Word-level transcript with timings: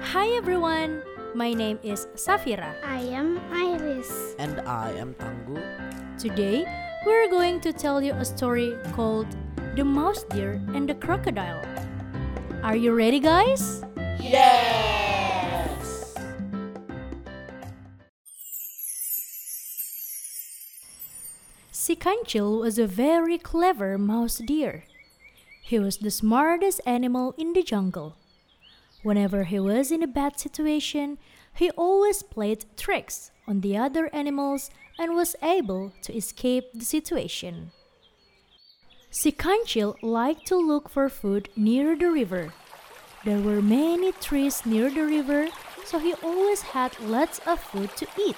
Hi 0.00 0.28
everyone, 0.36 1.02
my 1.34 1.52
name 1.52 1.78
is 1.82 2.06
Safira. 2.14 2.72
I 2.84 3.00
am 3.00 3.40
Iris. 3.52 4.34
And 4.38 4.60
I 4.60 4.92
am 4.92 5.14
Tanggu. 5.14 5.58
Today, 6.16 6.64
we're 7.04 7.28
going 7.28 7.60
to 7.62 7.72
tell 7.72 8.00
you 8.00 8.12
a 8.14 8.24
story 8.24 8.76
called 8.92 9.26
The 9.74 9.84
Mouse 9.84 10.22
Deer 10.30 10.62
and 10.72 10.88
the 10.88 10.94
Crocodile. 10.94 11.62
Are 12.62 12.76
you 12.76 12.94
ready, 12.94 13.18
guys? 13.18 13.84
Yes! 14.20 16.14
Sikanchil 21.72 22.60
was 22.60 22.78
a 22.78 22.86
very 22.86 23.36
clever 23.36 23.98
mouse 23.98 24.38
deer. 24.38 24.84
He 25.62 25.78
was 25.78 25.98
the 25.98 26.10
smartest 26.10 26.80
animal 26.86 27.34
in 27.36 27.52
the 27.52 27.62
jungle. 27.62 28.16
Whenever 29.08 29.44
he 29.44 29.58
was 29.58 29.90
in 29.90 30.02
a 30.02 30.06
bad 30.06 30.38
situation, 30.38 31.16
he 31.54 31.70
always 31.70 32.22
played 32.22 32.66
tricks 32.76 33.30
on 33.46 33.62
the 33.62 33.74
other 33.74 34.10
animals 34.12 34.68
and 34.98 35.14
was 35.16 35.34
able 35.42 35.94
to 36.02 36.14
escape 36.14 36.66
the 36.74 36.84
situation. 36.84 37.70
Sikanchil 39.10 39.96
liked 40.02 40.46
to 40.48 40.56
look 40.56 40.90
for 40.90 41.08
food 41.08 41.48
near 41.56 41.96
the 41.96 42.10
river. 42.10 42.52
There 43.24 43.40
were 43.40 43.62
many 43.62 44.12
trees 44.12 44.66
near 44.66 44.90
the 44.90 45.06
river, 45.06 45.48
so 45.86 45.98
he 45.98 46.12
always 46.22 46.60
had 46.76 47.00
lots 47.00 47.40
of 47.46 47.60
food 47.60 47.96
to 47.96 48.06
eat. 48.20 48.36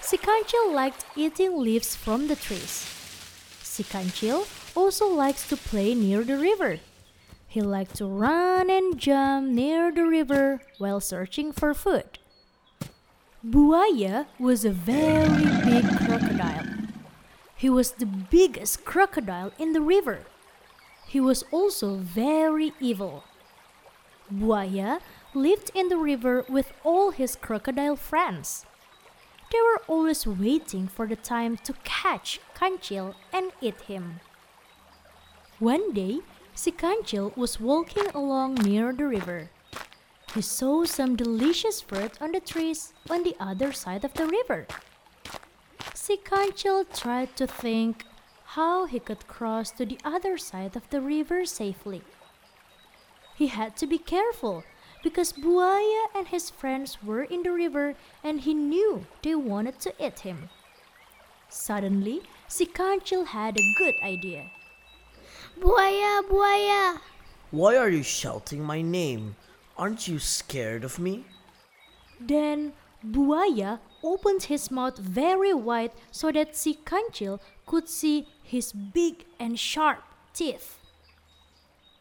Sikanchil 0.00 0.72
liked 0.72 1.04
eating 1.14 1.60
leaves 1.60 1.94
from 1.94 2.28
the 2.28 2.36
trees. 2.36 2.88
Sikanchil 3.60 4.48
also 4.74 5.06
likes 5.08 5.46
to 5.48 5.58
play 5.58 5.94
near 5.94 6.24
the 6.24 6.38
river. 6.38 6.80
He 7.52 7.60
liked 7.60 7.96
to 7.96 8.06
run 8.06 8.70
and 8.70 8.98
jump 8.98 9.50
near 9.50 9.92
the 9.92 10.06
river 10.06 10.62
while 10.78 11.00
searching 11.00 11.52
for 11.52 11.74
food. 11.74 12.18
Buaya 13.44 14.24
was 14.38 14.64
a 14.64 14.70
very 14.70 15.44
big 15.60 15.84
crocodile. 15.98 16.64
He 17.54 17.68
was 17.68 17.92
the 17.92 18.06
biggest 18.06 18.86
crocodile 18.86 19.52
in 19.58 19.74
the 19.74 19.82
river. 19.82 20.20
He 21.06 21.20
was 21.20 21.44
also 21.52 21.96
very 21.96 22.72
evil. 22.80 23.24
Buaya 24.32 25.00
lived 25.34 25.72
in 25.74 25.90
the 25.90 25.98
river 25.98 26.46
with 26.48 26.72
all 26.82 27.10
his 27.10 27.36
crocodile 27.36 27.96
friends. 27.96 28.64
They 29.52 29.60
were 29.60 29.82
always 29.88 30.26
waiting 30.26 30.88
for 30.88 31.06
the 31.06 31.16
time 31.16 31.58
to 31.64 31.74
catch 31.84 32.40
Kanchil 32.56 33.14
and 33.30 33.52
eat 33.60 33.82
him. 33.82 34.20
One 35.58 35.92
day, 35.92 36.20
Sikanchil 36.54 37.36
was 37.36 37.58
walking 37.58 38.08
along 38.14 38.54
near 38.54 38.92
the 38.92 39.06
river. 39.06 39.50
He 40.34 40.42
saw 40.42 40.84
some 40.84 41.16
delicious 41.16 41.80
fruit 41.80 42.20
on 42.20 42.32
the 42.32 42.40
trees 42.40 42.92
on 43.10 43.22
the 43.22 43.36
other 43.40 43.72
side 43.72 44.04
of 44.04 44.14
the 44.14 44.26
river. 44.26 44.66
Sikanchil 45.94 46.84
tried 46.94 47.34
to 47.36 47.46
think 47.46 48.04
how 48.44 48.86
he 48.86 48.98
could 48.98 49.26
cross 49.26 49.70
to 49.72 49.86
the 49.86 49.98
other 50.04 50.36
side 50.36 50.76
of 50.76 50.88
the 50.90 51.00
river 51.00 51.46
safely. 51.46 52.02
He 53.34 53.46
had 53.46 53.76
to 53.78 53.86
be 53.86 53.98
careful 53.98 54.64
because 55.02 55.32
Buaya 55.32 56.06
and 56.14 56.28
his 56.28 56.50
friends 56.50 56.98
were 57.02 57.24
in 57.24 57.42
the 57.42 57.52
river 57.52 57.94
and 58.22 58.40
he 58.40 58.54
knew 58.54 59.06
they 59.22 59.34
wanted 59.34 59.80
to 59.80 59.94
eat 59.98 60.20
him. 60.20 60.50
Suddenly, 61.48 62.22
Sikanchil 62.48 63.26
had 63.26 63.56
a 63.56 63.74
good 63.78 63.94
idea. 64.02 64.50
Buaya, 65.60 66.22
buaya. 66.28 67.00
Why 67.50 67.76
are 67.76 67.88
you 67.88 68.02
shouting 68.02 68.62
my 68.62 68.82
name? 68.82 69.36
Aren't 69.76 70.08
you 70.08 70.18
scared 70.18 70.84
of 70.84 70.98
me? 70.98 71.24
Then 72.20 72.72
Buaya 73.04 73.80
opened 74.02 74.44
his 74.44 74.70
mouth 74.70 74.98
very 74.98 75.52
wide 75.52 75.92
so 76.10 76.30
that 76.30 76.52
Sikanchil 76.54 77.40
could 77.66 77.88
see 77.88 78.28
his 78.42 78.72
big 78.72 79.24
and 79.38 79.58
sharp 79.58 80.02
teeth. 80.32 80.78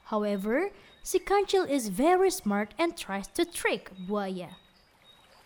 However, 0.05 0.69
Sikanchil 1.03 1.67
is 1.69 1.87
very 1.89 2.29
smart 2.29 2.73
and 2.77 2.95
tries 2.95 3.27
to 3.29 3.45
trick 3.45 3.91
Buaya. 4.07 4.49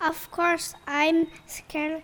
Of 0.02 0.30
course, 0.30 0.74
I'm 0.86 1.28
scared 1.48 2.04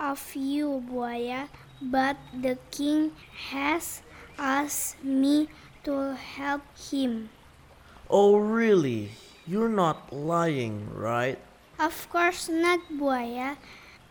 of 0.00 0.34
you, 0.34 0.82
buaya, 0.90 1.48
but 1.80 2.16
the 2.34 2.58
king 2.70 3.12
has 3.50 4.02
asked 4.38 5.02
me 5.02 5.48
to 5.84 6.14
help 6.14 6.62
him. 6.78 7.30
Oh, 8.08 8.36
really? 8.36 9.10
You're 9.46 9.68
not 9.68 10.12
lying, 10.12 10.88
right? 10.94 11.38
Of 11.78 12.08
course 12.10 12.48
not, 12.48 12.80
buaya. 12.90 13.52
Eh? 13.52 13.54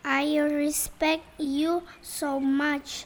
I 0.04 0.38
respect 0.38 1.24
you 1.38 1.82
so 2.00 2.40
much. 2.40 3.04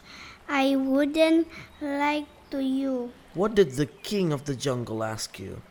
I 0.48 0.76
wouldn't 0.76 1.48
lie 1.80 2.26
to 2.50 2.62
you. 2.62 3.12
What 3.34 3.54
did 3.54 3.72
the 3.72 3.86
king 3.86 4.32
of 4.32 4.44
the 4.44 4.54
jungle 4.54 5.02
ask 5.02 5.38
you? 5.38 5.62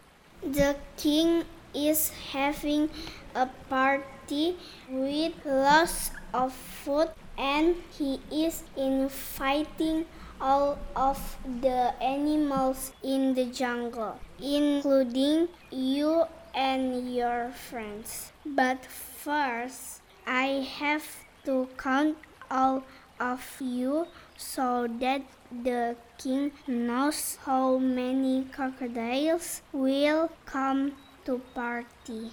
The 0.41 0.75
king 0.97 1.45
is 1.73 2.09
having 2.33 2.89
a 3.35 3.47
party 3.69 4.57
with 4.89 5.33
lots 5.45 6.11
of 6.33 6.51
food 6.53 7.09
and 7.37 7.75
he 7.97 8.19
is 8.31 8.63
inviting 8.75 10.05
all 10.41 10.77
of 10.95 11.37
the 11.61 11.93
animals 12.01 12.91
in 13.03 13.35
the 13.35 13.45
jungle, 13.45 14.19
including 14.41 15.47
you 15.69 16.25
and 16.55 17.13
your 17.15 17.51
friends. 17.51 18.31
But 18.45 18.83
first, 18.85 20.01
I 20.25 20.67
have 20.79 21.05
to 21.45 21.69
count 21.77 22.17
all 22.49 22.83
of 23.19 23.41
you 23.59 24.07
so 24.35 24.87
that 24.99 25.21
the 25.63 25.95
king 26.17 26.51
knows 26.65 27.37
how 27.45 27.77
many 27.77 28.45
crocodiles 28.45 29.61
will 29.71 30.29
come 30.45 30.93
to 31.25 31.39
party. 31.53 32.31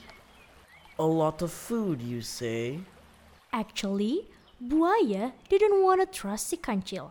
A 0.98 1.04
lot 1.04 1.42
of 1.42 1.52
food, 1.52 2.00
you 2.00 2.22
say? 2.22 2.80
Actually, 3.52 4.26
Buaya 4.64 5.32
didn't 5.48 5.82
want 5.82 6.00
to 6.00 6.06
trust 6.06 6.52
Sikanchil. 6.52 7.10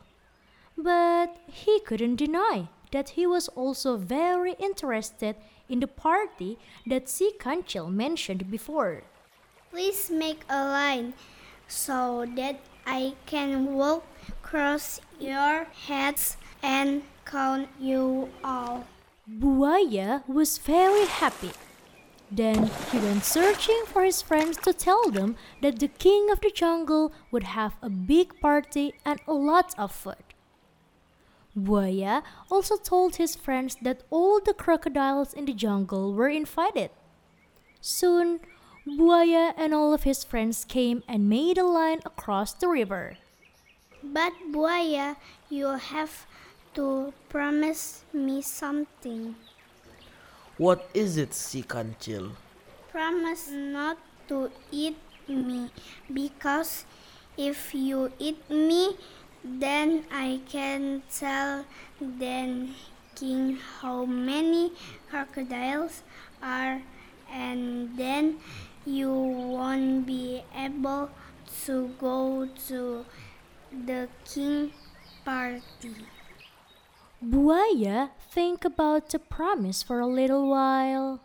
But 0.77 1.37
he 1.47 1.79
couldn't 1.79 2.17
deny 2.17 2.69
that 2.91 3.09
he 3.09 3.25
was 3.25 3.47
also 3.49 3.97
very 3.97 4.53
interested 4.59 5.35
in 5.67 5.79
the 5.79 5.87
party 5.87 6.57
that 6.85 7.07
Sikanchil 7.07 7.91
mentioned 7.91 8.49
before. 8.49 9.03
Please 9.71 10.09
make 10.09 10.45
a 10.49 10.63
line 10.63 11.13
so 11.67 12.25
that 12.35 12.59
I 12.85 13.15
can 13.25 13.73
walk 13.73 14.05
across 14.29 15.01
your 15.19 15.65
heads 15.65 16.37
and 16.63 17.03
count 17.25 17.67
you 17.79 18.29
all. 18.43 18.85
Buaya 19.29 20.23
was 20.27 20.57
very 20.57 21.05
happy. 21.05 21.51
Then 22.31 22.69
he 22.91 22.99
went 22.99 23.23
searching 23.23 23.83
for 23.85 24.03
his 24.03 24.21
friends 24.21 24.57
to 24.57 24.73
tell 24.73 25.11
them 25.11 25.35
that 25.61 25.79
the 25.79 25.87
king 25.87 26.29
of 26.31 26.39
the 26.41 26.51
jungle 26.51 27.11
would 27.31 27.43
have 27.43 27.75
a 27.81 27.89
big 27.89 28.39
party 28.39 28.93
and 29.05 29.19
a 29.27 29.33
lot 29.33 29.73
of 29.77 29.91
food. 29.91 30.26
Buaya 31.57 32.21
also 32.51 32.77
told 32.77 33.15
his 33.15 33.35
friends 33.35 33.77
that 33.81 34.03
all 34.11 34.39
the 34.39 34.53
crocodiles 34.53 35.33
in 35.33 35.45
the 35.45 35.53
jungle 35.53 36.13
were 36.13 36.29
invited. 36.29 36.91
Soon, 37.81 38.39
Buaya 38.85 39.53
and 39.57 39.73
all 39.73 39.93
of 39.93 40.03
his 40.03 40.23
friends 40.23 40.63
came 40.63 41.03
and 41.07 41.27
made 41.27 41.57
a 41.57 41.65
line 41.65 41.99
across 42.05 42.53
the 42.53 42.67
river. 42.67 43.17
But 44.03 44.33
Buaya, 44.51 45.17
you 45.49 45.67
have 45.67 46.27
to 46.75 47.11
promise 47.27 48.03
me 48.13 48.41
something. 48.41 49.35
What 50.57 50.89
is 50.93 51.17
it, 51.17 51.31
Sikanchil? 51.31 52.31
Promise 52.91 53.49
not 53.51 53.97
to 54.27 54.51
eat 54.71 54.97
me 55.27 55.71
because 56.13 56.85
if 57.37 57.73
you 57.73 58.11
eat 58.17 58.49
me, 58.49 58.95
then 59.43 60.05
I 60.11 60.41
can 60.47 61.03
tell 61.13 61.65
the 61.99 62.67
king 63.15 63.57
how 63.81 64.05
many 64.05 64.73
crocodiles 65.09 66.03
are, 66.41 66.81
and 67.31 67.97
then 67.97 68.37
you 68.85 69.11
won't 69.11 70.05
be 70.05 70.43
able 70.55 71.09
to 71.65 71.89
go 71.99 72.47
to 72.67 73.05
the 73.85 74.07
king 74.25 74.71
party. 75.25 76.07
Buaya 77.23 78.11
think 78.29 78.63
about 78.63 79.09
the 79.09 79.19
promise 79.19 79.81
for 79.81 79.99
a 79.99 80.07
little 80.07 80.49
while. 80.49 81.19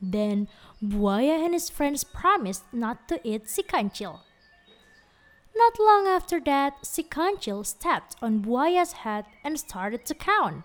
Then 0.00 0.48
Buaya 0.82 1.44
and 1.44 1.54
his 1.54 1.70
friends 1.70 2.02
promised 2.02 2.64
not 2.72 3.08
to 3.08 3.20
eat 3.22 3.46
Sikanchil. 3.46 4.18
Not 5.54 5.78
long 5.78 6.06
after 6.06 6.40
that, 6.40 6.82
Sikanchil 6.82 7.64
stepped 7.66 8.16
on 8.22 8.42
Buaya's 8.42 8.92
head 9.04 9.26
and 9.44 9.58
started 9.58 10.04
to 10.06 10.14
count. 10.14 10.64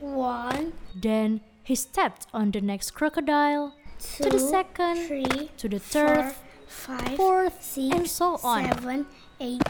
One, 0.00 0.72
Then 0.94 1.40
he 1.62 1.74
stepped 1.74 2.26
on 2.32 2.50
the 2.50 2.60
next 2.60 2.92
crocodile, 2.92 3.74
two, 3.98 4.24
to 4.24 4.30
the 4.30 4.38
second, 4.38 5.06
three, 5.06 5.50
to 5.58 5.68
the 5.68 5.78
third, 5.78 6.32
four, 6.32 6.96
five, 6.96 7.16
fourth, 7.16 7.62
six, 7.62 7.94
and 7.94 8.08
so 8.08 8.38
on. 8.42 8.64
seven, 8.64 9.06
eight, 9.38 9.62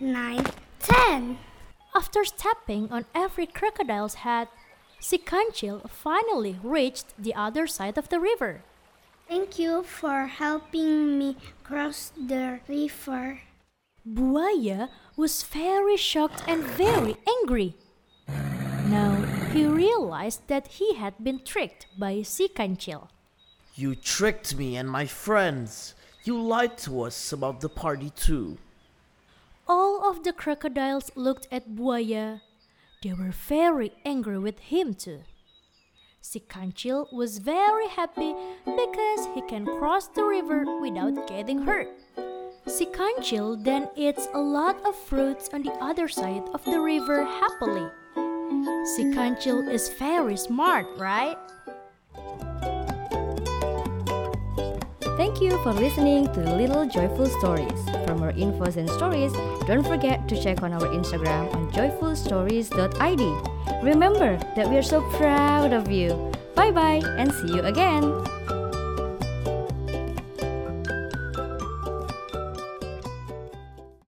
nine, 0.00 0.44
ten. 0.80 1.38
After 1.94 2.24
stepping 2.24 2.90
on 2.92 3.06
every 3.14 3.46
crocodile's 3.46 4.14
head, 4.26 4.48
Sikanchil 5.00 5.88
finally 5.88 6.58
reached 6.62 7.06
the 7.16 7.34
other 7.34 7.66
side 7.66 7.96
of 7.96 8.08
the 8.10 8.20
river. 8.20 8.62
Thank 9.28 9.58
you 9.58 9.82
for 9.82 10.26
helping 10.26 11.18
me 11.18 11.36
cross 11.64 12.12
the 12.16 12.60
river. 12.68 13.40
Buaya 14.06 14.88
was 15.16 15.42
very 15.42 15.96
shocked 15.96 16.44
and 16.46 16.62
very 16.62 17.16
angry. 17.26 17.74
Now 18.86 19.16
he 19.52 19.66
realized 19.66 20.46
that 20.46 20.78
he 20.78 20.94
had 20.94 21.14
been 21.24 21.40
tricked 21.44 21.86
by 21.98 22.22
Sikanchil. 22.22 23.08
You 23.74 23.96
tricked 23.96 24.56
me 24.56 24.76
and 24.76 24.88
my 24.88 25.06
friends. 25.06 25.94
You 26.22 26.40
lied 26.40 26.78
to 26.78 27.02
us 27.02 27.32
about 27.32 27.60
the 27.60 27.68
party 27.68 28.10
too. 28.10 28.58
All 29.66 30.08
of 30.08 30.22
the 30.22 30.32
crocodiles 30.32 31.10
looked 31.16 31.48
at 31.50 31.74
Buaya. 31.74 32.42
They 33.02 33.12
were 33.12 33.32
very 33.32 33.92
angry 34.04 34.38
with 34.38 34.60
him 34.60 34.94
too. 34.94 35.22
Sikanchil 36.22 37.12
was 37.12 37.38
very 37.38 37.88
happy 37.88 38.34
because 38.64 39.26
he 39.34 39.42
can 39.42 39.66
cross 39.66 40.06
the 40.08 40.24
river 40.24 40.64
without 40.80 41.26
getting 41.26 41.62
hurt. 41.62 41.88
Sikanchil 42.76 43.64
then 43.64 43.88
eats 43.96 44.28
a 44.34 44.38
lot 44.38 44.76
of 44.84 44.94
fruits 44.94 45.48
on 45.54 45.62
the 45.62 45.72
other 45.80 46.08
side 46.08 46.42
of 46.52 46.62
the 46.66 46.78
river 46.78 47.24
happily. 47.24 47.88
Sikanchil 48.92 49.72
is 49.72 49.88
very 49.98 50.36
smart, 50.36 50.84
right? 50.98 51.38
Thank 55.16 55.40
you 55.40 55.56
for 55.62 55.72
listening 55.72 56.30
to 56.34 56.40
Little 56.40 56.84
Joyful 56.84 57.32
Stories. 57.40 57.80
For 58.04 58.14
more 58.14 58.32
infos 58.32 58.76
and 58.76 58.90
stories, 58.90 59.32
don't 59.64 59.86
forget 59.86 60.28
to 60.28 60.36
check 60.36 60.62
on 60.62 60.74
our 60.74 60.92
Instagram 60.92 61.48
on 61.54 61.72
joyfulstories.id. 61.72 63.24
Remember 63.82 64.36
that 64.54 64.68
we 64.68 64.76
are 64.76 64.82
so 64.82 65.00
proud 65.16 65.72
of 65.72 65.90
you. 65.90 66.12
Bye 66.54 66.72
bye 66.72 67.00
and 67.16 67.32
see 67.32 67.56
you 67.56 67.62
again. 67.62 68.04